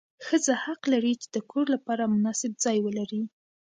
ښځه 0.25 0.53
حق 0.63 0.81
لري 0.93 1.13
چې 1.21 1.27
د 1.35 1.37
کور 1.51 1.65
لپاره 1.75 2.11
مناسب 2.13 2.51
ځای 2.63 2.77
ولري. 2.81 3.21